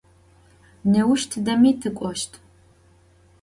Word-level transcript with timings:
Nêuş 0.91 1.21
tıdemi 1.29 1.71
tık'oşt. 1.81 2.31